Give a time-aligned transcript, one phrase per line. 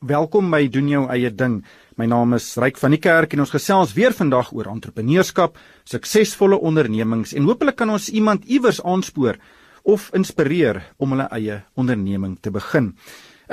[0.00, 1.58] Welkom by doen jou eie ding.
[2.00, 6.56] My naam is Ryk van die Kerk en ons gesels weer vandag oor entrepreneurskap, suksesvolle
[6.56, 9.36] ondernemings en hopelik kan ons iemand iewers aanspoor
[9.84, 12.94] of inspireer om hulle eie onderneming te begin.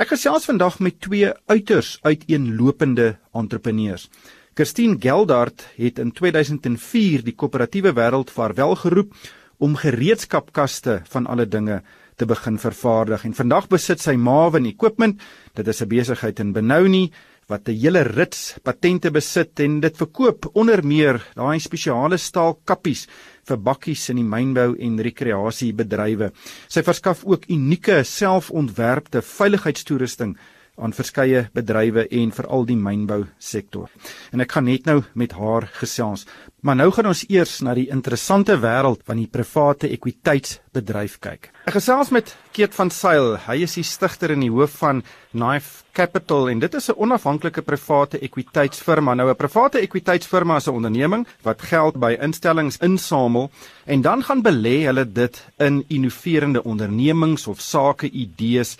[0.00, 4.08] Ek gesels vandag met twee uiters uiteenlopende entrepreneurs.
[4.56, 9.12] Christine Geldart het in 2004 die koöperatiewe wêreld vaarwel geroep
[9.60, 11.82] om gereedskapkaste van alle dinge
[12.18, 15.20] te begin vervaardig en vandag besit sy Mawen Equipment.
[15.54, 17.12] Dit is 'n besigheid in Benoni
[17.48, 23.06] wat 'n hele rits patente besit en dit verkoop onder meer daai spesiale staal kappies
[23.44, 26.32] vir bakkies in die mynbou en rekreasiebedrywe.
[26.68, 30.36] Sy verskaf ook unieke selfontwerpte veiligheidstoerusting
[30.78, 33.88] aan verskeie bedrywe en veral die mynbou sektor.
[34.32, 36.26] En ek gaan net nou met haar gesels.
[36.62, 41.52] Maar nou gaan ons eers na die interessante wêreld van die private ekwiteitsbedryf kyk.
[41.68, 43.36] Ek gesels met Keet van Sail.
[43.46, 47.62] Hy is die stigter en die hoof van Knife Capital en dit is 'n onafhanklike
[47.62, 49.14] private ekwiteitsfirma.
[49.14, 53.50] Nou 'n private ekwiteitsfirma is 'n onderneming wat geld by instellings insamel
[53.86, 58.76] en dan gaan belê hulle dit in innoverende ondernemings of sake idees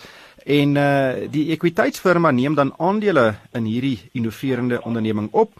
[0.49, 5.51] En uh die ekwiteitsfirma neem dan aandele in hierdie innoverende onderneming op,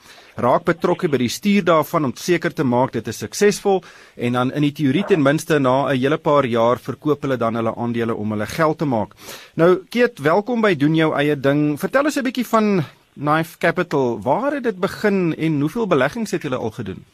[0.42, 3.84] raak betrokke by die stuur daarvan om seker te maak dit is suksesvol
[4.18, 7.56] en dan in die teorie ten minste na 'n hele paar jaar verkoop hulle dan
[7.56, 9.14] hulle aandele om hulle geld te maak.
[9.56, 11.78] Nou Keet, welkom by doen jou eie ding.
[11.78, 12.82] Vertel ons 'n bietjie van
[13.14, 14.20] Knife Capital.
[14.22, 17.06] Waar het dit begin en hoeveel beleggings het julle al gedoen?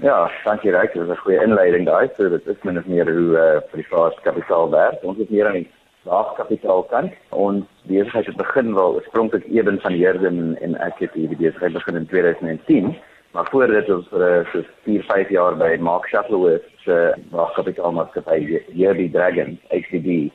[0.00, 2.08] Ja, dankie Ryk, dit was 'n goeie inleiding daai.
[2.16, 5.02] So dit is min of meer hoe uh, privaat kapitaal werk.
[5.02, 5.70] Ons is meer aan die
[6.10, 7.14] laagkapitaalkant.
[7.28, 12.02] Ons besigheid het begin wel oorspronklik Eben van Heerden en ek het hierdie besigheid begin
[12.02, 12.92] in 2010.
[13.30, 19.08] Maar voor dit ons vir so 4, 5 jaar by Mark Shuttleworth se laagkapitaalmaatskappy Yearly
[19.08, 20.30] Dragon XDB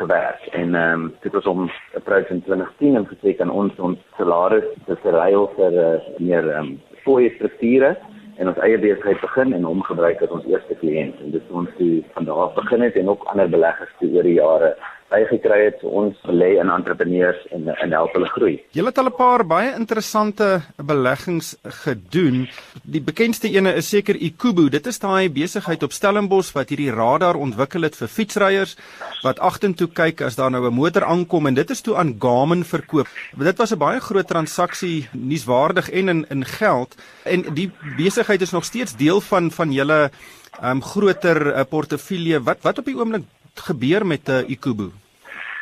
[0.00, 0.46] gewerk.
[0.50, 4.66] En ehm um, dit was om approach in 2010 en gesê kan ons ons salaris
[4.86, 7.96] te verruil vir uh, meer ehm um, fooie strukture
[8.36, 11.76] en ons eie besigheid begin en hom gebruik as ons eerste kliënt en dit ons
[11.78, 14.74] die van daar begin het en ook ander beleggers te oor die jare
[15.10, 18.54] bygekry het ons belê in entrepreneurs en en help hulle groei.
[18.76, 22.48] Jy het al 'n paar baie interessante beleggings gedoen.
[22.84, 24.68] Die bekendste ene is seker Ikubu.
[24.70, 28.76] Dit is daai besigheid op Stellenbosch wat hierdie radar ontwikkel het vir fietsryers
[29.22, 32.64] wat agtertoe kyk as daar nou 'n motor aankom en dit is toe aan Garmin
[32.64, 33.08] verkoop.
[33.36, 36.94] Dit was 'n baie groot transaksie, nuuswaardig en in in geld
[37.24, 40.10] en die besigheid is nog steeds deel van van julle
[40.62, 42.42] um, groter uh, portefeulje.
[42.42, 43.24] Wat wat op die oomblik
[43.68, 44.90] gebeur met uh, Ikubu?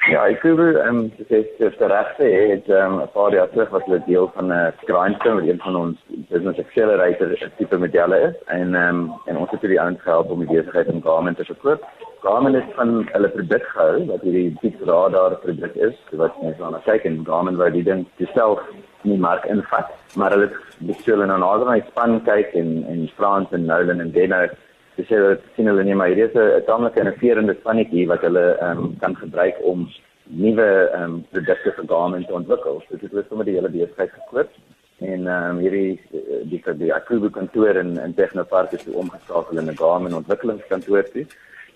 [0.09, 3.49] Ja, Ikubu, ehm um, dit is dit is regte het ehm um, 'n paar jaar
[3.51, 7.77] terug was hulle deel van 'n uh, Grindstone wat een van ons business accelerator tipe
[7.77, 11.03] modelle is en ehm um, en ons het hierdie ouens gehelp om die besigheid in
[11.03, 11.85] Garmin te verkoop.
[12.21, 16.81] Garmin is van hulle produk gehou wat hierdie Peak Radar produk is wat mense aan
[16.85, 18.61] kyk en Garmin wou die ding self
[19.05, 23.09] in die mark invat, maar hulle het besluit en nou dan span kyk en en
[23.17, 24.57] Frans en Nolan en Denner
[24.99, 28.79] dis hulle sien hulle nie maar hier is 'n tamelike innoverende spannetjie wat hulle ehm
[28.85, 29.89] um, kan gebruik om
[30.29, 32.83] nuwe ehm um, produkte vir Garmin te ontwikkel.
[32.89, 34.51] So dit is sommer die hele besigheid gekoop
[34.99, 39.71] en ehm um, hierdie die die, die Akubu kantoor in in Technopark is omgeskakel in
[39.71, 41.27] 'n Garmin ontwikkelingskantoor toe.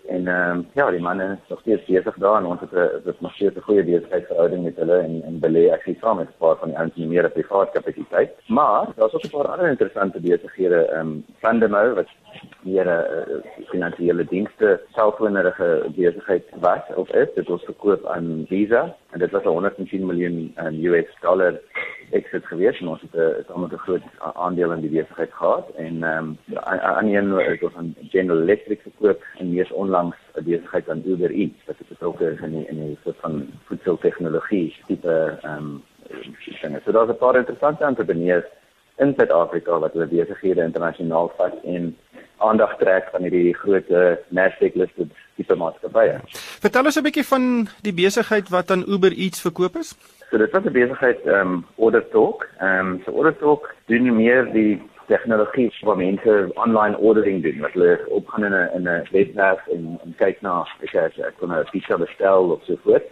[0.09, 3.01] En ehm um, ja, die manne is nog steeds besig daar en ons het 'n
[3.05, 6.29] dit nog steeds 'n goeie besigheidsverhouding met hulle en en belê ek sien saam met
[6.29, 8.31] 'n paar van die ander meer privaat kapasiteit.
[8.47, 12.09] Maar daar's ook 'n paar ander interessante besighede ehm um, Fundemo wat
[12.63, 17.29] meer 'n uh, finansiële dienste selfwonderige besigheid was of is.
[17.35, 21.61] Dit was verkoop aan Visa en dit was 'n 110 miljoen um, US dollar
[22.11, 25.69] exit gewees en ons het 'n uh, sommer 'n groot aandeel in die besigheid gehad
[25.77, 26.59] en ehm um,
[26.99, 31.31] aan een het ons aan General Electric verkoop en mees onlangs 'n besigheid aan Uber
[31.31, 35.83] Eats wat betrokke is in die, in die soort van voedseltegnologie tipe ehm um,
[36.61, 36.81] dinge.
[36.85, 38.45] So daar's 'n paar interessante entrepreneurs
[38.99, 41.97] in Suid-Afrika wat hulle besighede internasionaal vat en
[42.49, 43.89] aandag trek van hierdie groot
[44.29, 46.21] Nasdaq listed tipe maatskappye.
[46.65, 47.45] Vertel ons 'n bietjie van
[47.83, 49.95] die besigheid wat aan Uber Eats verkoop is.
[50.31, 52.49] So dit was 'n besigheid ehm um, Order Talk.
[52.59, 57.61] Ehm um, so Order Talk doen meer die tegnologie waar mense online ordering doen.
[57.61, 61.37] Wat hulle opgaan in 'n in 'n webwerf en en kyk na ek sê ek
[61.39, 63.07] kan 'n pizza bestel of so voort.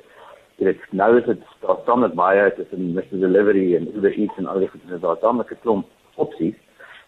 [0.56, 4.46] Dit nou is dit daar staan met baie tussen Mr Delivery en Uber Eats en
[4.46, 6.56] al die goed is daar staan met 'n klomp opsies.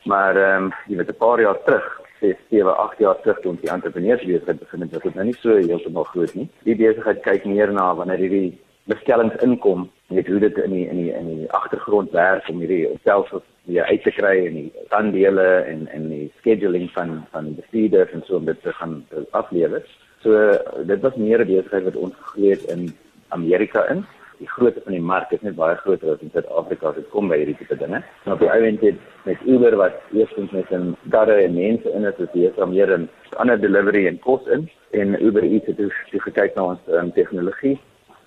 [0.04, 3.54] Maar ehm um, jy weet 'n paar jaar terug 6, 7, 8 jaar terug toe
[3.60, 6.48] die entrepreneursbesigheid begin het, was dit nou nie so heeltemal groot nie.
[6.68, 8.52] Die besigheid kyk meer na wanneer hierdie
[8.90, 12.88] bestellings inkom net hoe dit in die in die in die agtergrond werk om hierdie
[13.04, 13.34] selfs
[13.70, 18.24] weer uit te kry en die aandele en en die scheduling van van bestuurders en
[18.26, 19.86] so om dit te gaan aflewer.
[20.22, 22.90] So dit was meer 'n besigheid wat ons gegee het in
[23.28, 24.04] Amerika in
[24.42, 27.30] die grootte van die mark is net baie groter as in Suid-Afrika as dit kom
[27.30, 28.00] by hierdie tipe dinge.
[28.26, 28.98] En op die ou end het
[29.28, 32.90] met Uber wat eerstens met 'n karre en mense in is, is hier dan meer
[32.98, 37.12] 'n ander delivery en kos in en Uber Eats het dus gekyk na ons um,
[37.12, 37.78] tegnologie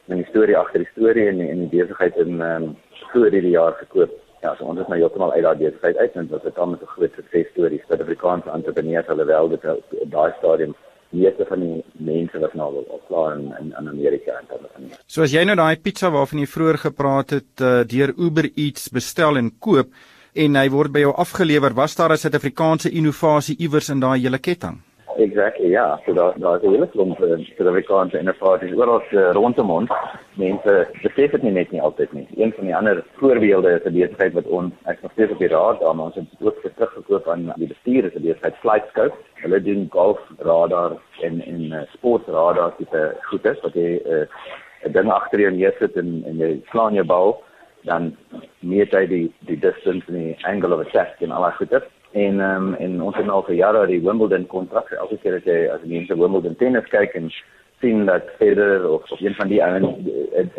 [0.08, 2.76] en die storie agter die storie en en die besigheid in ehm um,
[3.12, 4.12] voor hierdie jaar gekoop.
[4.42, 7.14] Ja, so ons is nou heeltemal uit daai besigheid uit en dit was 'n groot
[7.16, 9.62] sukses storie vir Suid-Afrikaanse entrepreneurs alhoewel dit
[10.12, 10.76] daai stadium
[11.10, 14.90] meeste van die mense wat nou al klaar in in, in Amerika en dan van.
[15.06, 18.90] So as jy nou daai pizza waarvan jy vroeër gepraat het uh, deur Uber Eats
[18.90, 19.94] bestel en koop
[20.36, 24.40] en hy word by jou afgelewer, was daar 'n Suid-Afrikaanse innovasie iewers in daai hele
[24.40, 24.82] ketting?
[25.18, 26.00] Exactly, ja.
[26.06, 29.90] So daar is 'n hele klomp uh, Suid-Afrikaanse innovasies oral uh, rondom ons.
[30.34, 32.28] Mense besef dit nie net nie altyd nie.
[32.36, 35.48] Een van die ander voorbeelde is 'n besigheid wat ons ek nog steeds op die
[35.48, 39.16] radar, maar ons het ook teruggekoop aan die bestuur is 'n besigheid Flightscope.
[39.34, 40.92] Hulle doen golf radar
[41.22, 44.28] en en uh, sportradar tipe goedes wat jy 'n
[44.86, 47.44] uh, ding agter jou neersit en en jy slaan jou bal
[47.86, 48.16] dan
[48.60, 51.84] meet hy die die distance en die angle of attack en al daai goedes
[52.16, 55.60] en um, en ons het nou vir jare die Wimbledon kontrak elke keer as jy
[55.74, 57.32] as jy mense Wimbledon tennis kyk en
[57.84, 59.88] sien dat Federer of, of een van die ouens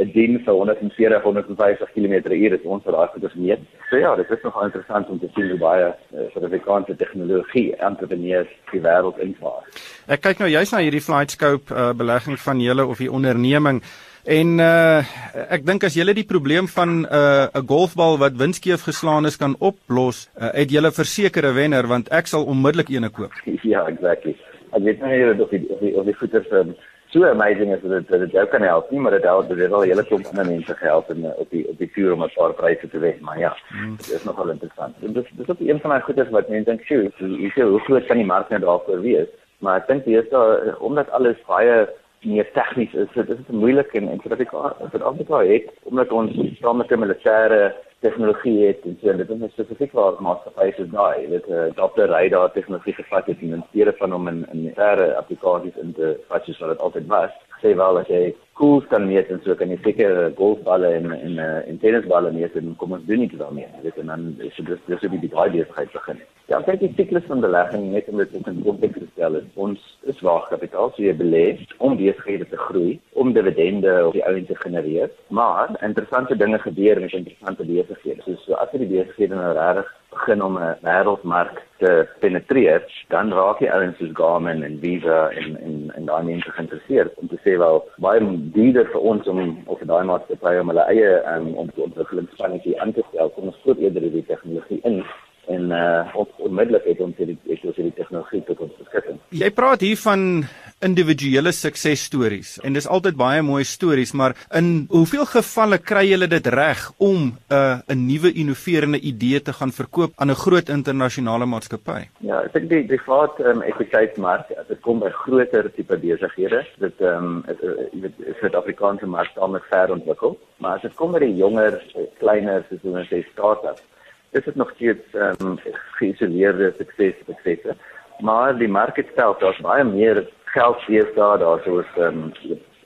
[0.05, 3.61] 'n ding vir 140 150 km/h is ons raak dit meet.
[3.91, 8.49] So ja, dit is nogal interessant om te sien hoe baie uh, Suid-Afrikaanse tegnologie entrepreneurs
[8.73, 9.62] die wêreld invaar.
[10.06, 13.82] Ek kyk nou juist na hierdie Flightscope uh, belegging van julle of die onderneming
[14.26, 15.06] En uh
[15.52, 19.37] ek dink as julle die probleem van 'n uh, 'n golfbal wat windskeef geslaan is
[19.37, 23.32] kan oplos, uh, het julle versekerde wenner want ek sal onmiddellik eene koop.
[23.73, 24.37] Ja, exactly.
[24.73, 26.75] Ek weet nie of die of die of die goeders um,
[27.11, 30.05] so amazing is dat dit jou kan help nie, maar dit help dit al hele
[30.05, 32.99] klomp ander mense gehelp in op die op die vuur om 'n paar pryse te
[32.99, 33.96] wen, maar ja, hmm.
[33.96, 34.94] dit is nogal interessant.
[35.02, 37.81] En dis dis ook een van daai goeders wat mense dink, "Sjoe, jy sê hoe
[37.81, 41.37] groot kan die mark nou daarvoor wees?" Maar ek dink jy is daar omdat alles
[41.46, 41.87] baie
[42.26, 44.55] meer tegnies is dit is moeilik en en sodat ek
[44.93, 47.61] vir Afrika het omdat ons saam met die militêre
[48.05, 52.52] tegnologie het en so dit is spesifiek waar maatskappye soos daai weet uh, Doppler radar
[52.55, 56.44] tegnologie gevat het en in steede van om in in militêre applikasies in te vat
[56.44, 58.23] soos wat dit altyd was sê wel as jy
[58.56, 62.56] koels kan meet en so kan jy seker golfballe en en uh, en tennisballe meet
[62.56, 63.69] en kom ons doen nie daarmee.
[63.82, 66.23] Weet en dan is dit dis op die daai besigheid begin.
[66.49, 69.82] Ja kyk die siklus van belegging net om dit in konteks te stel is ons
[70.12, 71.44] is waar kapitaal so jy belê
[71.79, 75.11] om besighede te groei om dividende op die ouend te genereer.
[75.29, 78.23] Maar interessante dinge gebeur met interessante besighede.
[78.25, 83.33] So, so as jy die besighede nou regtig begin om 'n wêreldmark te penetreer, dan
[83.33, 87.39] raak jy ouens soos Garmin en Visa en en en daai mense geïnteresseerd om te
[87.45, 88.21] sê wel baie
[88.57, 93.05] duurder vir ons om of daai maatskappye om hulle eie um, om ontwikkelingsspannetjie aan te
[93.11, 95.05] stel kom ons voort eerder die tegnologie in
[95.47, 99.19] en uh op onmiddellik het ons hierdie hierdie tegnologie tot ons beskikking.
[99.31, 100.45] Jy praat hier van
[100.87, 106.47] individuele suksesstories en dis altyd baie mooi stories, maar in hoeveel gevalle kry julle dit
[106.55, 111.47] reg om 'n uh, 'n nuwe innoverende idee te gaan verkoop aan 'n groot internasionale
[111.47, 112.00] maatskappy?
[112.21, 117.00] Ja, ek dink die vaart um, ekwiteitsmark, as dit kom by groter tipe besighede, dit
[117.00, 117.44] ehm um,
[117.93, 121.82] jy weet Suid-Afrikaanse mark met ver ontwikkel, maar as dit kom by die jonger,
[122.19, 123.82] kleiner, soos ons sê start-ups
[124.31, 125.59] is dit nog steeds ehm um,
[125.99, 127.77] geïsoleerde sukses suksese.
[128.21, 132.32] Maar die mark self daar's baie meer geld hier daar daar soos ehm um,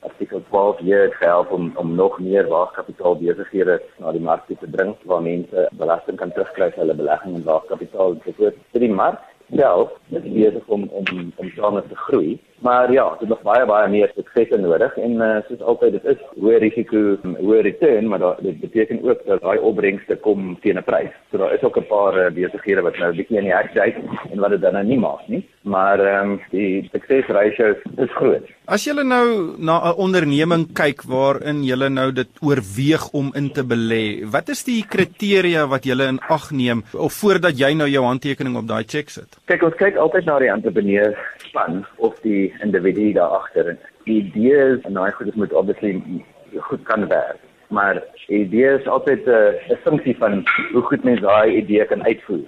[0.01, 4.95] artikel 12 hier help om om nog meer waagkapitaal besighede na die mark te bring
[5.03, 8.15] waar mense belasting kan terugkry vir hulle belegging in waagkapitaal.
[8.37, 9.19] So die mark
[9.55, 12.39] self besig om om om saam te groei.
[12.61, 16.19] Maar ja, dit nog baie baie meer sukses nodig en uh, soos altyd dit is
[16.37, 16.99] hoë risiko,
[17.39, 21.09] hoë return, maar dat, dit beteken ook dat daai opbrengste kom teen 'n prys.
[21.31, 23.73] So daar is ook 'n paar uh, besighede wat nou 'n bietjie in die hek
[23.73, 23.97] kyk
[24.31, 28.13] en wat dit dan nou nie maak nie, maar ehm um, die sukses ratio is
[28.13, 28.45] groot.
[28.65, 33.63] As jy nou na 'n onderneming kyk waarin jy nou dit oorweeg om in te
[33.63, 38.03] belê, wat is die kriteria wat jy in ag neem of voordat jy nou jou
[38.05, 39.37] handtekening op daai cheque sit?
[39.45, 43.77] Kyk, ons kyk altyd na die entrepreneur span of die individu daar agter.
[44.03, 46.23] Die idee is en daai goed moet obviously
[46.57, 47.39] goed kan werk.
[47.69, 52.03] Maar die idee is altyd 'n uh, funksie van hoe goed mense daai idee kan
[52.03, 52.47] uitvoer.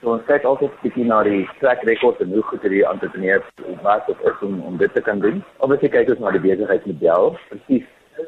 [0.00, 3.42] So ons kyk altyd bietjie na die track record en hoe goed hierdie entrepreneur
[3.82, 5.44] wat of is om om dit te kan doen.
[5.58, 7.84] Obviously kyk ons na die besigheidsmodel, presies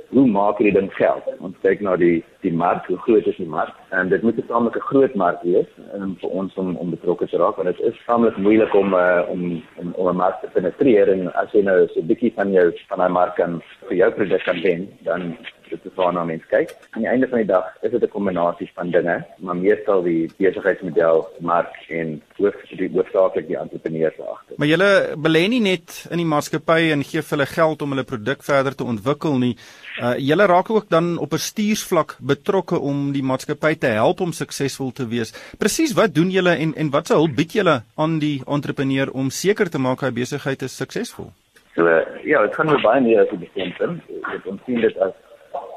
[0.08, 1.26] hoe maak jy dan geld?
[1.40, 3.74] Ons kyk na die die mark, hoe groot is die mark?
[3.90, 7.38] En dit moet 'n tamelike groot mark wees um, vir ons om om betrokke te
[7.38, 11.08] raak want dit is tamelik moeilik om uh, om om om 'n mark te penetreer
[11.08, 14.10] en as jy nou so 'n bietjie van jou van daai mark kan vir jou
[14.10, 15.36] produk kan wen, dan
[15.70, 16.74] dit is waarna mense kyk.
[16.90, 20.30] Aan die einde van die dag is dit 'n kombinasie van dinge, maar meestal die
[20.38, 24.56] besigheidsmodel, mark en hoof die hoofsaaklik die entrepreneurs agter.
[24.56, 28.42] Maar julle belê nie net in die maatskappy en gee hulle geld om hulle produk
[28.42, 29.56] verder te ontwikkel nie.
[30.02, 34.32] Uh julle raak ook dan op 'n stuursvlak betrokke om die maatskappy te help om
[34.32, 35.32] suksesvol te wees.
[35.58, 39.30] Presies wat doen julle en en wat se hulp bied julle aan die entrepreneur om
[39.30, 41.32] seker te maak hy besigheid is suksesvol?
[41.76, 41.84] So
[42.24, 44.00] ja, dit gaan oor baie meer as die bestemming.
[44.08, 45.12] Dit ons sien dit as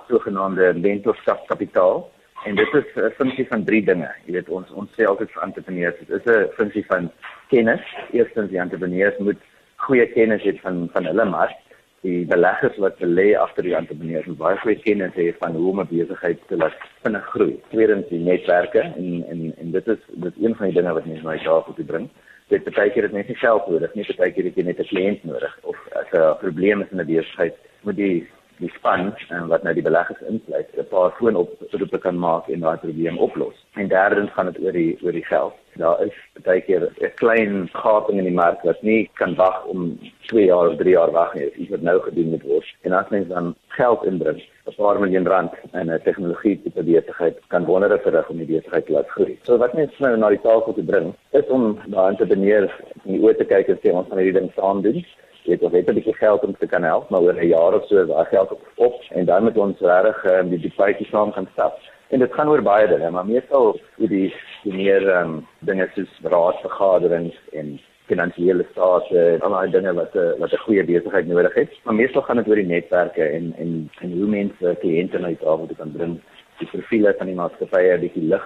[0.10, 2.02] sogenaamde mentorskapkapitaal
[2.48, 4.10] en dit is 'n funksie van drie dinge.
[4.26, 7.12] Jy weet ons ons sê altyd vir entrepreneurs, dit is 'n funksie van
[7.48, 7.82] kennis.
[8.12, 9.42] Eerstens die entrepreneurs moet
[9.76, 11.58] goeie kennis hê van van hulle mark.
[12.02, 15.80] Die beleggers wat belê agter die entrepreneurs moet baie goeie kennis hê van hoe om
[15.80, 17.60] 'n besigheid te laat vinnig groei.
[17.70, 21.06] Tweedens die netwerke en en en dit is dit is een van die dinge wat
[21.06, 22.10] mense na die tafel toe bring
[22.50, 25.78] dit is net nie geld nodig nie, keer het jy net 'n kliënt nodig of
[25.94, 28.28] as 'n probleem is in 'n besigheid, moet die
[28.60, 32.78] die span en wat nou die beleggers insluit, 'n paar foonoproepe kan maak en daai
[32.78, 33.56] probleem oplos.
[33.74, 35.54] En derdens gaan dit oor die oor die geld.
[35.80, 40.00] Daar is baie keer 'n klein gaping in die mark wat nie kan wag om
[40.28, 41.52] 2 jaar of 3 jaar wag nie.
[41.58, 42.76] Dit moet nou gedoen moet word.
[42.82, 47.38] En as mens dan geld inbring, 'n paar miljoen rand in 'n tegnologie tipe besigheid
[47.48, 49.40] kan wondere verrig om die besigheid te laat groei.
[49.44, 52.72] So wat mens nou na die tafel te bring, is om daai entrepreneurs
[53.06, 55.06] in die oë te kyk en sê ons gaan hierdie ding saam doen
[55.50, 57.86] weet of het 'n bietjie geld om te kan help, maar oor 'n jaar of
[57.88, 61.32] so is daai geld op, op en dan moet ons regtig um, die debate saam
[61.32, 61.80] gaan stap.
[62.10, 66.20] En dit gaan oor baie dinge, maar meestal oor die die meer um, dinge soos
[66.24, 71.54] raadsvergaderings en finansiële state en al daai dinge wat 'n wat 'n goeie besigheid nodig
[71.54, 71.72] het.
[71.84, 75.44] Maar meestal gaan dit oor die netwerke en en en hoe mense kliënte na die
[75.44, 76.20] tafel kan bring,
[76.60, 78.46] die profiele van die maatskappye, 'n bietjie lig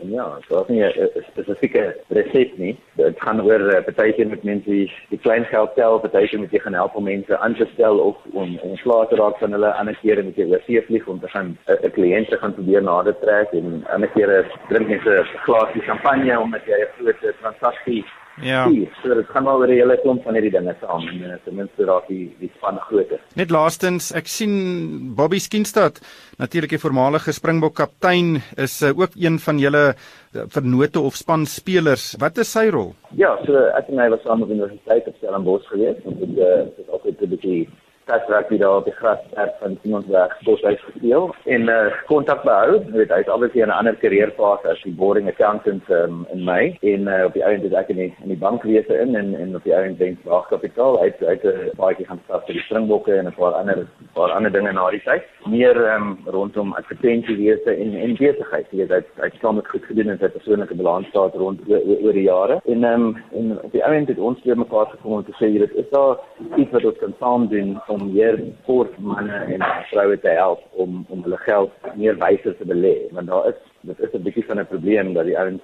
[0.00, 2.78] En ja, so is nie 'n spesifieke resep nie.
[2.96, 6.58] Dit gaan oor uh, eh, met mense die, die klein geld tel, partykeer moet jy
[6.58, 9.98] gaan help om mense aan te stel of om ontslae te raak van hulle ander
[10.02, 12.54] kere met jy oor see vlieg om te gaan eh, 'n uh, kliënt te gaan
[12.54, 17.36] probeer nader trek en ander kere drink mense 'n glasie champagne omdat jy 'n groot
[17.40, 18.04] transaksie
[18.40, 18.64] Ja.
[19.02, 21.54] So dit gaan maar oor 'n hele klomp van hierdie dinge saam en uh, ten
[21.54, 23.20] minste raak die die span groter.
[23.36, 26.00] Net laastens, ek sien Bobby Skinstad,
[26.38, 31.46] natuurlik die voormalige Springbok kaptein, is uh, ook een van julle uh, vernote of span
[31.46, 32.16] spelers.
[32.18, 32.94] Wat is sy rol?
[33.10, 36.66] Ja, so ek en hy was saam op universiteit op Stellenbosch gewees en dit uh,
[36.78, 37.68] is altyd 'n bietjie
[38.04, 42.42] dat raak wie daar op die gras erf van Simonsberg boshuis gespeel en uh kontak
[42.42, 42.80] behou.
[42.84, 46.76] Jy weet hy het obviously 'n ander karrierfase as die boarding accountant um, in my
[46.82, 49.56] en uh, op die ouend het ek in die, in die bankwese in en en
[49.56, 53.14] op die ouend dink wag kapitaal uit uit 'n baie gaan stap vir die springbokke
[53.14, 55.22] en 'n paar ander paar ander dinge na die tyd.
[55.46, 58.66] Meer um, rondom advertensiewese en en besigheid.
[58.70, 62.28] Jy weet hy het saam met goed gedoen in sy persoonlike balansstaat rond oor die
[62.28, 62.60] jare.
[62.64, 65.58] En um, en op die ouend het ons weer mekaar gekom om te sê jy
[65.58, 66.18] weet is daar
[66.56, 71.04] iets wat ons kan saam doen om meer kort manne en vroue te help om
[71.08, 72.96] om hulle geld meer wyse te belê.
[73.16, 75.62] Want daar is dit is 'n bietjie van 'n probleem dat die ouens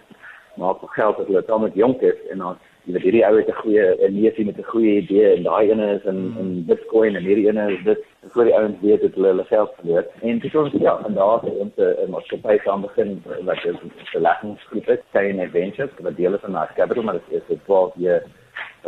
[0.56, 3.60] maak geld as hulle met jonk is en dan jy weet hierdie ou het 'n
[3.62, 7.24] goeie 'n neefie met 'n goeie idee en daai ene is in in Bitcoin en
[7.24, 8.04] hierdie ene is dit.
[8.32, 10.04] Voor die ouens weet dat hulle hulle geld verloor.
[10.20, 14.88] En dit ons ja en daar het ons 'n maatskappy saam begin wat 'n beleggingsgroep
[14.88, 18.22] is, Kane Adventures wat deel is van Nash Capital maar dit is 'n 12 jaar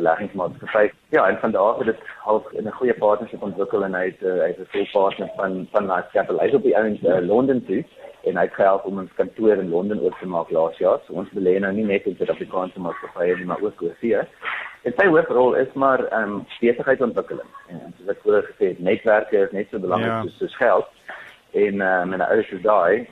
[0.00, 0.90] beleggingsmaatskappy.
[1.16, 4.22] Ja, en van daar het dit half in 'n goeie partnership ontwikkel en hy het
[4.22, 6.40] uh, hy's 'n vol partner van van Nice Capital.
[6.40, 7.84] Hy's op die ouens uh, Londen toe
[8.28, 11.00] en hy het gehelp om ons kantoor in Londen oop te maak laas jaar.
[11.06, 14.24] So ons belê nou nie net in Suid-Afrikaanse maatskappye nie, maar ook oorsee.
[14.82, 17.50] En sy hoofrol is maar ehm um, besigheidsontwikkeling.
[17.68, 20.22] En soos ek vroeër gesê het, netwerke is net so belangrik ja.
[20.22, 20.88] soos, soos geld.
[21.52, 23.08] En ehm um, en ouers soos daai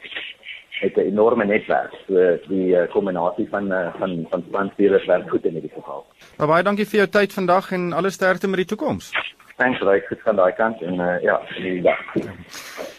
[0.80, 1.94] het 'n enorme netwerk.
[2.06, 6.06] So die uh, kombinasie van uh, van van spanspelers werk goed in hierdie geval.
[6.36, 9.10] Maar baie dankie vir jou tyd vandag en alle sterkte met die toekoms.
[9.56, 11.98] Thanks Ryk, dit gaan daai kant en uh, ja, die dag.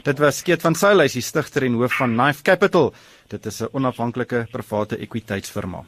[0.03, 2.93] Dit was Skeet van Sail, hy is die stigter en hoof van Knife Capital.
[3.27, 5.85] Dit is 'n onafhanklike private ekwiteitsfirma.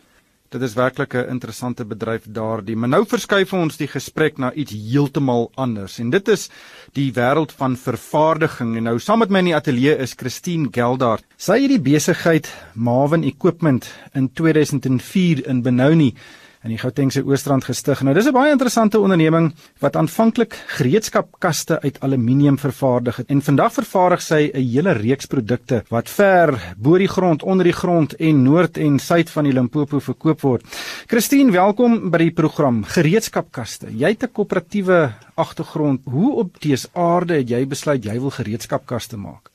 [0.51, 2.75] Dit is werklik 'n interessante bedryf daardie.
[2.75, 6.49] Maar nou verskuif ons die gesprek na iets heeltemal anders en dit is
[6.93, 8.75] die wêreld van vervaardiging.
[8.75, 11.23] En nou saam met my in die ateljee is Christine Geldart.
[11.37, 16.15] Sy het die besigheid Maven Equipment in 2004 in Benoni
[16.61, 18.03] in die Gautengse Oostrand gestig.
[18.05, 23.73] Nou dis 'n baie interessante onderneming wat aanvanklik gereedskapkaste uit aluminium vervaardig het en vandag
[23.73, 28.43] vervaardig sy 'n hele reeks produkte wat ver bo die grond, onder die grond en
[28.43, 30.63] noord en suid van die Limpopo verkoop word.
[31.07, 33.87] Christine, welkom by die program Gereedskapkaste.
[33.97, 36.01] Jy het 'n koöperatiewe agtergrond.
[36.05, 39.49] Hoe op dese aarde het jy besluit jy wil gereedskapkaste maak?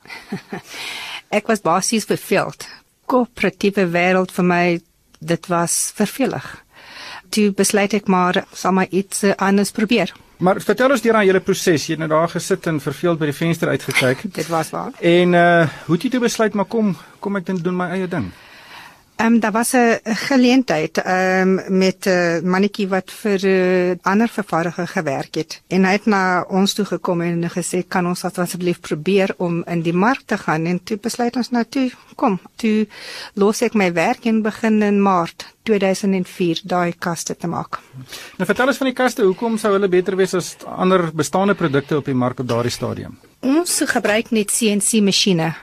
[1.29, 2.67] Ek was basies verveeld.
[3.05, 4.81] Koöperatiewe wêreld vir my
[5.19, 6.66] dit was vervelig
[7.29, 10.13] toe besluit ek maar sal maar iets uh, anders probeer.
[10.37, 11.87] Maar vertel ons deur aan julle proses.
[11.87, 14.27] Jy het nou daar gesit en verveeld by die venster uitgekyk.
[14.39, 14.91] Dit was waar.
[15.01, 18.29] En uh hoe het jy toe besluit maar kom kom ek doen my eie ding?
[19.17, 23.47] Ehm um, daar was 'n geleentheid ehm um, met 'n uh, mannetjie wat vir 'n
[23.47, 28.07] uh, ander vervaardiger gewerk het en hy het na ons toe gekom en gesê kan
[28.07, 31.91] ons asseblief probeer om in die mark te gaan en toe besluit ons nou toe
[32.15, 32.87] kom toe
[33.33, 37.79] los ek my werk en begin in Maart 2004 daai kaste te maak.
[38.37, 41.97] Nou vertel ons van die kaste, hoekom sou hulle beter wees as ander bestaande produkte
[41.97, 43.17] op die mark op daardie stadium?
[43.45, 45.53] Ons gebruik net CNC masjiene.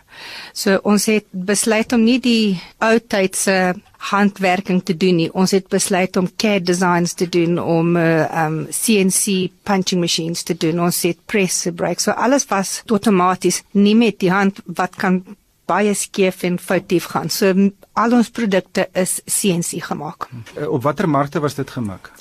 [0.52, 3.74] So ons het besluit om nie die ou tydse
[4.10, 5.30] handwerking te doen nie.
[5.32, 10.56] Ons het besluit om CAD designs te doen om uh, um CNC punching machines te
[10.56, 10.82] doen.
[10.84, 12.00] Ons het press gebruik.
[12.00, 15.22] So alles was outomaties, nie met die hand wat kan
[15.66, 17.30] baie skeef en foutief gaan.
[17.30, 20.28] So al ons produkte is CNC gemaak.
[20.58, 22.12] Uh, op watter markte was dit gemaak?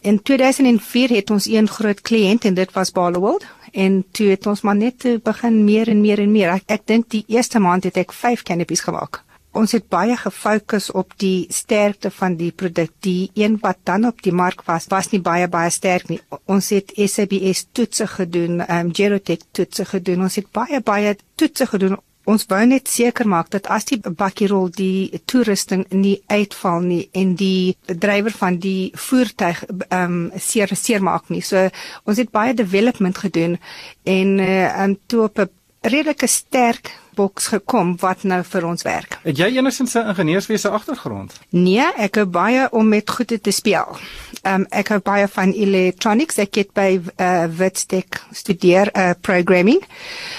[0.00, 4.60] In 2004 het ons een groot kliënt en dit was Barloworld en toe het ons
[4.66, 6.54] maar net begin meer en meer en meer.
[6.58, 9.22] Ek, ek dink die eerste maand het ek 5 canopies gemaak.
[9.50, 12.92] Ons het baie gefokus op die sterkte van die produk.
[13.02, 16.20] Die een wat dan op die mark was, was nie baie baie sterk nie.
[16.46, 20.22] Ons het SABS toetse gedoen, ehm um, Gerotech toetse gedoen.
[20.28, 21.98] Ons het baie baie toetse gedoen
[22.28, 27.34] Ons wou net seker maak dat as die bakkierol die toerusting nie uitval nie en
[27.34, 31.40] die drywer van die voertuig ehm um, seer seer maak nie.
[31.42, 31.68] So
[32.04, 33.58] ons het baie development gedoen
[34.04, 35.48] en uh, um, toe op 'n
[35.80, 39.18] redelike sterk boks gekom wat nou vir ons werk.
[39.24, 41.32] Het jy enigsins 'n ingenieurswese agtergrond?
[41.50, 43.96] Nee, ek het baie om met goede te speel.
[44.42, 49.82] Ehm um, ek het baie van electronics ek het by uh, Witstek studeer uh, programming.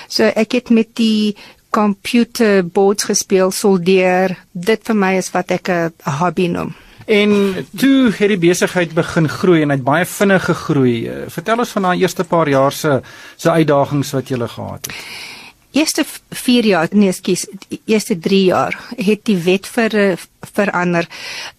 [0.08, 1.36] So ek het met die
[1.72, 4.38] computer boards gespeel soldeer.
[4.52, 6.76] Dit vir my is wat ek 'n hobby noem.
[7.06, 7.32] En
[7.76, 11.08] toe het die besigheid begin groei en hy het baie vinnig gegroei.
[11.08, 13.02] Eh, vertel ons van daai eerste paar jaar se
[13.36, 14.96] se uitdagings wat jy gehad het.
[15.72, 17.46] Eerste 4 jaar, nee, skus,
[17.86, 20.18] eerste 3 jaar het die wet eh,
[20.52, 21.08] verander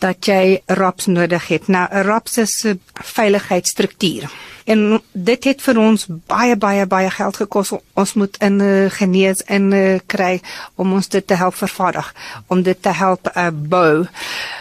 [0.04, 1.69] dat jy RAPS nodig het.
[1.69, 4.31] Nou 'n RAPS is 'n veiligheidsstruktuur.
[4.64, 7.73] En dit het vir ons baie baie baie geld gekos.
[7.95, 10.40] Ons moet in uh, genees in uh, kry
[10.75, 12.14] om ons dit te help vervaardig,
[12.47, 14.07] om dit te help uh, bou.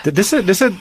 [0.03, 0.79] Dit dis 'n dis 'n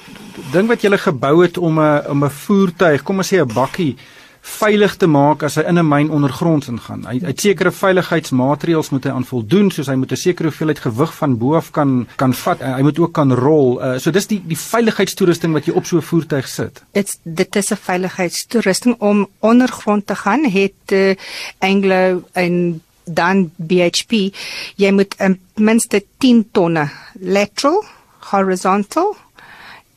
[0.53, 3.55] ding wat jy gele gebou het om 'n om 'n voertuig, kom ons sê 'n
[3.55, 3.97] bakkie
[4.41, 7.05] veilig te maak as hy in 'n myn ondergronds ingaan.
[7.07, 11.15] Hy het sekere veiligheidsmaatreëls moet hy aan voldoen, soos hy moet 'n sekere hoeveelheid gewig
[11.15, 12.61] van bo af kan kan vat.
[12.61, 13.81] Hy moet ook kan rol.
[13.83, 16.83] Uh, so dis die die veiligheidstoerusting wat jy op so 'n voertuig sit.
[16.93, 20.45] Dit's dit is 'n veiligheidstoerusting om ondergrond te gaan.
[20.45, 21.15] Het uh,
[21.59, 24.33] Anglo en dan BHP
[24.77, 27.85] jy moet um, minste 10 tonne lateral,
[28.19, 29.17] horizontal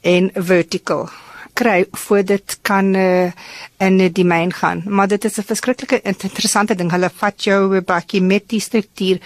[0.01, 1.09] en vertical
[1.53, 3.31] kry voor dit kan uh,
[3.77, 4.83] in die myn gaan.
[4.85, 6.91] Maar dit is 'n verskriklike interessante ding.
[6.91, 9.19] Hulle vat jou bakkie met die struktuur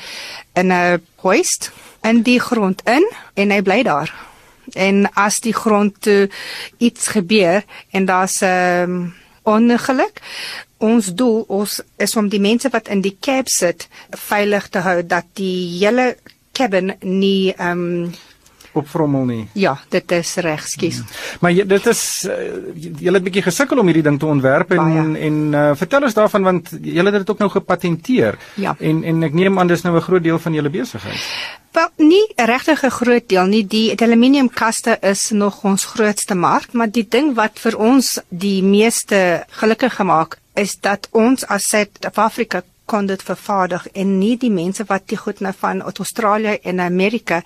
[0.54, 4.14] in 'n hoist in die grond in en hy bly daar.
[4.74, 6.28] En as die grond uh,
[6.78, 9.06] iets gebeur en daar's 'n ehm,
[9.44, 10.22] ongeluk
[10.78, 13.88] Ons doel ons is om die mense wat in die cab sit
[14.28, 16.12] veilig te hou dat die hele
[16.54, 18.16] cabin nie ehm um,
[18.78, 19.48] opvrommel nie.
[19.54, 21.02] Ja, dit is reg, skus.
[21.02, 21.06] Hmm.
[21.42, 22.38] Maar jy, dit is uh,
[22.76, 25.20] jy het 'n bietjie gesukkel om hierdie ding te ontwerp en Baie.
[25.28, 28.38] en uh, vertel ons daarvan want jy het dit ook nou gepatenteer.
[28.56, 28.76] Ja.
[28.80, 31.22] En en ek neem aan dis nou 'n groot deel van julle besigheid.
[31.72, 33.68] Wel, nie regtig 'n groot deel nie.
[33.68, 39.46] Die aluminiumkaste is nog ons grootste mark, maar die ding wat vir ons die meeste
[39.50, 45.08] gelukkig gemaak is dat ons as Suid-Afrika kon dit vervaardig en nie die mense wat
[45.12, 47.42] die goed nou van Australië en Amerika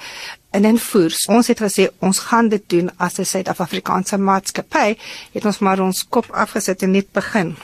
[0.51, 1.15] en en voer.
[1.31, 4.97] Ons het gesê ons gaan dit doen as 'n Suid-Afrikaanse maatskappy.
[5.33, 7.55] Het ons maar ons kop afgesit en net begin.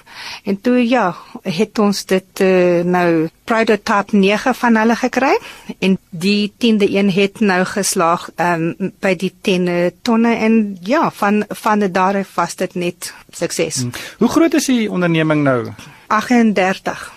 [0.44, 5.38] En toe ja, het ons dit uh, nou prototype 9 van hulle gekry
[5.80, 11.46] en die 10de een het nou geslaag um, by die 10 tonne en ja, van
[11.50, 13.76] van die daar was dit net sukses.
[13.76, 13.92] Hmm.
[14.18, 15.74] Hoe groot is die onderneming nou?
[16.08, 17.17] 38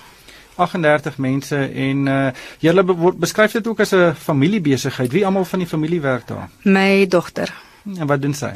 [0.61, 2.85] 38 mense en uh julle
[3.17, 5.13] beskryf dit ook as 'n familiebesigheid.
[5.13, 6.49] Wie almal van die familie werk daar?
[6.65, 7.53] My dogter.
[7.99, 8.53] En wat doen sy?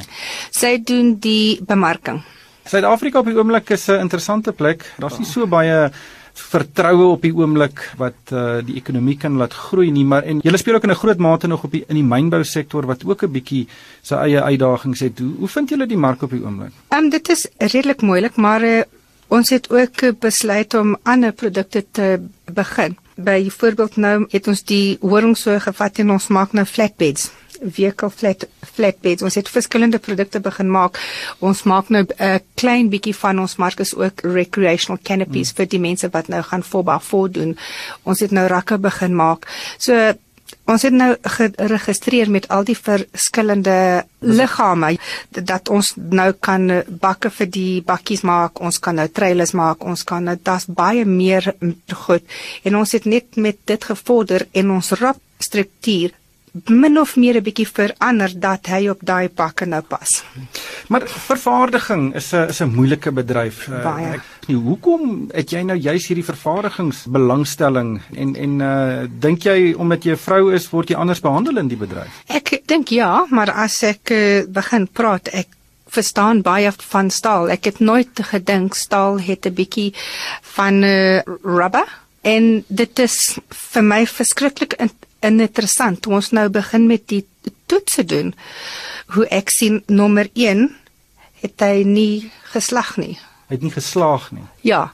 [0.51, 2.21] Sy doen die bemarking.
[2.65, 4.93] Suid-Afrika op die oomblik is 'n interessante plek.
[4.97, 5.91] Daar's nie so baie
[6.35, 10.57] vertroue op die oomblik wat uh die ekonomie kan laat groei nie, maar en julle
[10.57, 13.23] speel ook in 'n groot mate nog op die in die mynbou sektor wat ook
[13.23, 13.67] 'n bietjie
[14.01, 15.19] sy eie uitdagings het.
[15.19, 16.71] Hoe, hoe vind julle die mark op die oomblik?
[16.89, 18.81] Ehm um, dit is redelik moeilik, maar uh,
[19.27, 22.97] Ons het ook besluit om ander produkte te begin.
[23.15, 29.23] Byvoorbeeld nou het ons die horingsoe gevat en ons maak nou flatbeds vehicle flat flatbeds.
[29.23, 30.99] Ons het verskillende produkte begin maak.
[31.39, 35.55] Ons maak nou 'n uh, klein bietjie van ons mark is ook recreational canopies mm.
[35.55, 37.57] vir die mense wat nou gaan voorba voordoen.
[38.03, 39.47] Ons het nou rakke begin maak.
[39.77, 40.13] So
[40.65, 44.95] Ons het nou geregistreer met al die verskillende liggame
[45.29, 50.03] dat ons nou kan bakke vir die bakkies maak, ons kan nou trailers maak, ons
[50.03, 51.51] kan nou das baie meer
[52.05, 52.25] goed.
[52.65, 56.15] En ons het net met dit gevorder en ons rap struktuur
[56.63, 60.23] min of meer 'n bietjie verander dat hy op daai pakke nou pas.
[60.87, 63.67] Maar vervaardiging is 'n is 'n moeilike bedryf.
[63.67, 64.15] Eh, Baie.
[64.15, 70.03] Uh, nie, hoekom het jy nou juist hierdie vervaardigingsbelangstelling en en uh dink jy omdat
[70.03, 72.23] jy 'n vrou is word jy anders behandel in die bedryf?
[72.27, 75.47] Ek dink ja, maar as ek uh, begin praat, ek
[75.87, 77.49] verstaan baie van staal.
[77.49, 79.93] Ek het nooit gedink staal het 'n bietjie
[80.41, 81.87] van uh, rubber
[82.21, 84.73] en dit is vir my verskriklik
[85.23, 87.23] interessant toe ons nou begin met die
[87.69, 88.33] toetse doen
[89.15, 90.67] hoe ek sien nommer 1
[91.43, 93.17] het hy nie geslag nie.
[93.49, 94.45] Hy het nie geslaag nie.
[94.65, 94.91] Ja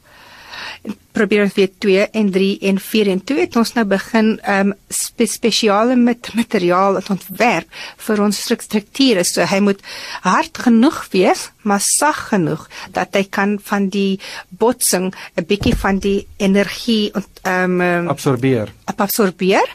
[1.12, 4.74] probeer ons weer 2 en 3 en 4 en 2 het ons nou begin um
[4.88, 7.67] spe spesiale met materiaal ontwerp
[8.06, 9.82] vir ons strukture so hy moet
[10.24, 14.19] hard genoeg wees maar sag genoeg dat hy kan van die
[14.50, 18.71] botsing 'n bietjie van die energie ont, um absorbeer.
[18.86, 19.67] absorbeer.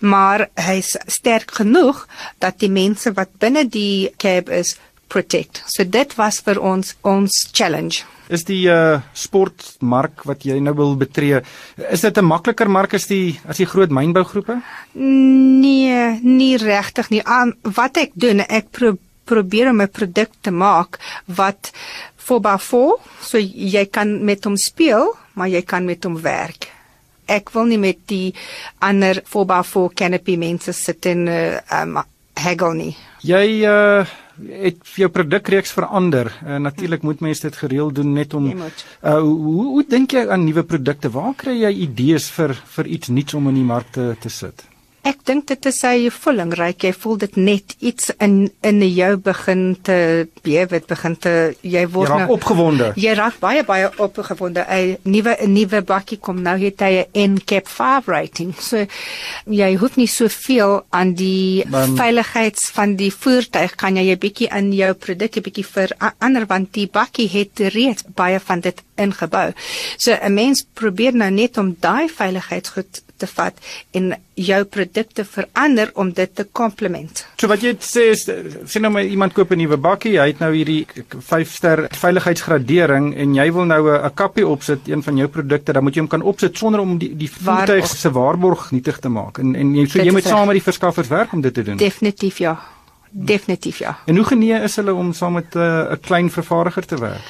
[0.00, 2.06] Maar hy's sterk genoeg
[2.38, 4.76] dat die mense wat binne die cab is
[5.14, 10.72] protect so dit was vir ons ons challenge Is die uh sportmark wat jy nou
[10.78, 11.42] wil betree,
[11.92, 14.62] is dit 'n makliker mark as die as die groot mynbougroepe?
[14.94, 17.20] Nee, nie regtig nie.
[17.28, 21.72] Um, wat ek doen, ek pro probeer om 'n produk te maak wat
[22.16, 26.68] voorbafo, so jy kan met hom speel, maar jy kan met hom werk.
[27.26, 28.34] Ek wil nie met die
[28.78, 32.02] ander voorbafo canopy mense sit en uh um,
[32.34, 32.96] haggle nie.
[33.20, 34.06] Jy uh
[34.48, 36.32] het jou produkreeks verander.
[36.46, 40.44] Uh, Natuurlik moet mense dit gereeld doen net om uh, hoe hoe dink jy aan
[40.44, 41.10] nuwe produkte?
[41.10, 44.66] Waar kry jy idees vir vir iets nuuts om in die mark te te sit?
[45.04, 46.86] Ek dink dit is hy vulling ryk.
[46.86, 49.96] Jy voel dit net iets in in jou begin te
[50.46, 52.88] bewe, begin te jy word jy raak nou opgewonde.
[52.96, 54.64] Jy raak baie baie opgewonde.
[54.64, 58.54] 'n Nuwe 'n nuwe bakkie kom nou het hy 'n NCAP 5 rating.
[58.64, 58.86] So
[59.46, 64.48] jy hoef nie soveel aan die um, veiligheids van die voertuig kan jy 'n bietjie
[64.48, 68.80] in jou produk 'n bietjie vir ander want die bakkie het reeds baie van dit
[68.96, 69.52] ingebou.
[69.96, 73.58] So 'n mens probeer nou net om daai veiligheidsgoed te vat
[73.98, 77.24] en jou produkte verander om dit te komplement.
[77.40, 80.40] So wat jy sê is sien nou maar iemand koop 'n nuwe bakkie, hy het
[80.40, 80.86] nou hierdie
[81.30, 85.82] 5 ster veiligheidsgradering en jy wil nou 'n kappie opsit een van jou produkte, dan
[85.82, 89.38] moet jy hom kan opsit sonder om die die voertuig se waarborg nietig te maak.
[89.38, 91.76] En en jy so jy moet saam met die verskaffers werk om dit te doen.
[91.76, 92.58] Definitief ja.
[93.16, 93.98] Definitief ja.
[94.06, 97.22] En hoe genee is hulle om saam met eh, 'n uh, klein vervaardiger te werk?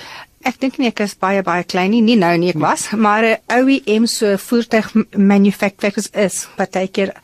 [0.45, 3.25] Ek dink nie ek is baie baie klein nie, nie nou nie ek was, maar
[3.25, 7.15] 'n OEM so voertuig manufacturers is baie keer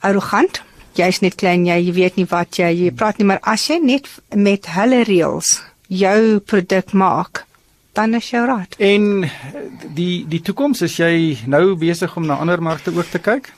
[0.00, 0.62] arrogant.
[0.94, 4.06] Jy's net klein, jy, weet nie wat jy jy praat nie, maar as jy net
[4.34, 7.44] met hulle reëls jou produk maak,
[7.92, 8.78] dan is jy reg.
[8.78, 9.30] En
[9.94, 13.52] die die toekoms is jy nou besig om na ander markte ook te kyk?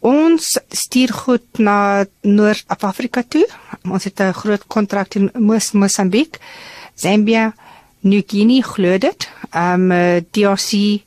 [0.00, 3.46] Ons stuur goed na Noord-Afrika toe.
[3.84, 5.30] Ons het 'n groot kontrak in
[5.72, 6.38] Mosambiek,
[6.94, 7.52] Zambia,
[8.02, 9.28] New Guinea glo dit.
[9.54, 11.02] Um uh, DRC,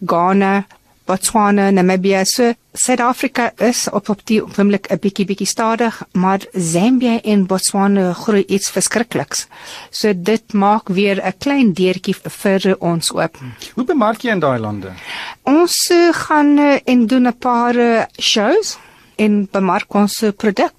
[0.00, 0.66] Ghana,
[1.08, 7.20] Botswana, Namibia, so Suid-Afrika is op op die oomblik 'n bietjie bietjie stadig, maar Zambia
[7.22, 9.46] en Botswana groei iets verskrikliks.
[9.90, 13.36] So dit maak weer 'n klein deurtjie vir ons oop.
[13.74, 14.92] Hoe bemark jy in daai lande?
[15.42, 18.78] Ons uh, gaan uh, en doen 'n paar shows
[19.16, 20.77] en bemark ons produk.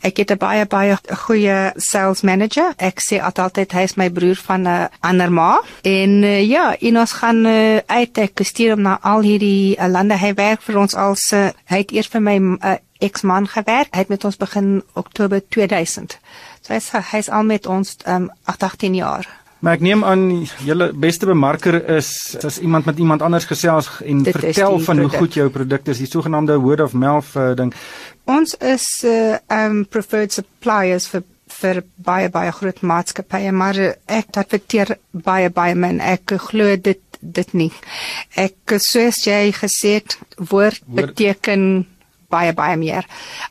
[0.00, 2.74] Ek het 'n baie baie goeie sales manager.
[2.76, 5.60] Ek sê altyd hy is my broer van 'n uh, ander ma.
[5.82, 9.86] En uh, ja, en ons gaan uh, uit ek stuur hom na al hierdie uh,
[9.86, 10.18] lande.
[10.18, 13.88] Hy werk vir ons als uh, hy het eers vir my uh, ex-man gewerk.
[13.90, 16.18] Hy het met ons begin Oktober 2000.
[16.60, 19.45] So hy is hy is al met ons um, 18 jaar.
[19.64, 20.26] Maar ek neem aan
[20.66, 25.08] julle beste bemarker is as iemand met iemand anders gesels en Dit vertel van hoe
[25.08, 27.72] goed jou produk is, die sogenaamde word of mouth uh, ding.
[28.24, 31.24] Ons is uh, um preferred suppliers vir
[31.56, 33.78] vir baie baie groot maatskappye, maar
[34.12, 37.70] ek adverteer baie baie men ek glo dit dit nie.
[38.36, 41.86] Ek soos jy gesê het, woord, woord beteken
[42.30, 43.06] baie baie meer.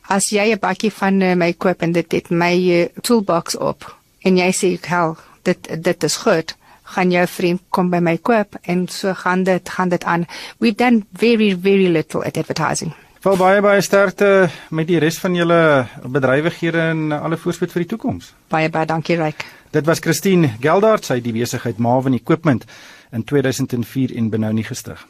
[0.08, 3.96] As jy 'n bakkie van uh, my koop en dit het my uh, toolbox op
[4.22, 5.16] en jy sê ek hel
[5.46, 6.56] dit dit is goed
[6.96, 10.28] gaan jou vriend kom by my koop en so gaan dit gaan dit aan
[10.58, 12.94] we've done very very little at advertising
[13.26, 14.26] Val baie baie sterkte
[14.70, 15.56] met die res van julle
[16.14, 18.28] bedrywighede en alle voorspoed vir die toekoms.
[18.54, 19.42] Baie baie dankie Ryk.
[19.74, 22.68] Dit was Christine Geldart, sy het die besigheid Marvin Equipment
[23.10, 25.02] in 2004 en Benoni gestig.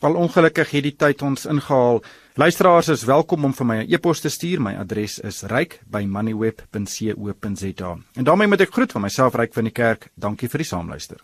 [0.00, 1.98] Val ongelukkig het die tyd ons ingehaal.
[2.40, 4.60] Luisteraars is welkom om vir my 'n e e-pos te stuur.
[4.62, 7.98] My adres is ryk@moneyweb.co.za.
[8.14, 10.08] En daarmee moet ek groet van myself Ryk van die Kerk.
[10.14, 11.16] Dankie vir die saamluister.